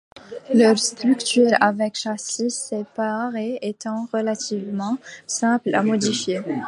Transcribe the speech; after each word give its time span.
Leur 0.51 0.79
structure 0.79 1.51
avec 1.61 1.93
châssis 1.93 2.49
séparé 2.49 3.59
étant 3.61 4.07
relativement 4.11 4.97
simple 5.27 5.75
à 5.75 5.83
modifier. 5.83 6.41